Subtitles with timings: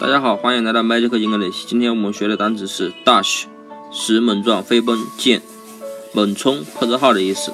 [0.00, 1.66] 大家好，欢迎来到 Magic English。
[1.66, 3.44] 今天我们学的单词是 dash，
[3.92, 5.42] 使猛撞、飞奔、溅、
[6.14, 7.52] 猛冲、破折号的意思。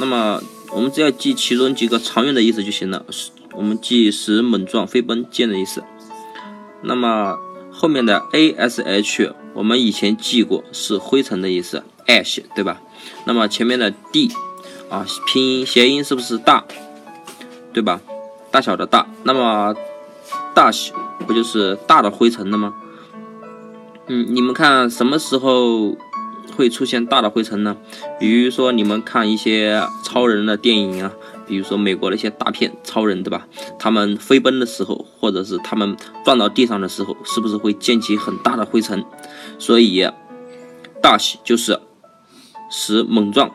[0.00, 0.42] 那么
[0.72, 3.06] 我们只要记其中几个常用的意思就行了。
[3.52, 5.84] 我们记使猛撞、飞奔、溅的意思。
[6.82, 7.38] 那么
[7.70, 12.80] 后面的 ash 我们以前记过是灰尘的意思，ash 对吧？
[13.26, 14.28] 那么前面的 d
[14.90, 16.64] 啊，拼音谐音是不是大？
[17.72, 18.00] 对吧？
[18.50, 19.06] 大小的大。
[19.22, 19.72] 那么
[20.54, 20.94] 大小
[21.26, 22.74] 不就是大的灰尘的吗？
[24.08, 25.96] 嗯，你们看什么时候
[26.56, 27.76] 会出现大的灰尘呢？
[28.18, 31.12] 比如说你们看一些超人的电影啊，
[31.46, 33.46] 比如说美国的一些大片超人，对吧？
[33.78, 39.04] 他们飞奔的时候，或者是他们撞到地上的时候，是不是会溅起很大的灰尘？
[39.58, 40.06] 所以
[41.00, 41.80] 大喜就是
[42.70, 43.50] 使猛撞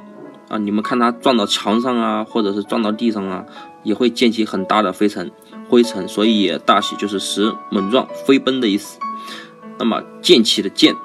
[0.50, 0.58] 啊！
[0.58, 3.46] 你们看他撞到墙上啊，或者是撞到地上啊，
[3.84, 5.30] 也会溅起很大的灰尘。
[5.70, 8.98] 灰尘，所以大喜就是使猛撞、飞奔的意思。
[9.80, 10.96] 那么溅起的溅，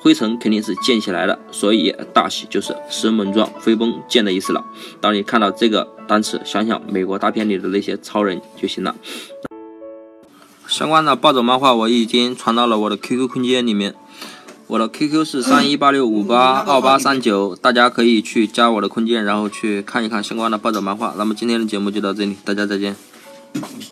[0.00, 4.64] 灰尘肯定是溅起来的，所以大喜就是使猛撞、飞奔、溅的意思了。
[5.00, 8.94] 当你看到这个单词，想想美国大片里的那些超人就行了。
[10.66, 13.94] 相关的暴走漫画我已经传到了我的 QQ 空间里面，
[14.68, 21.14] 我的 QQ 是三一八六五八二八三九，大家可以去加我的空间，然后去看一看相关的暴走漫画。
[21.18, 22.96] 那么今天的节目就到这里，大家再见。
[23.54, 23.91] Thank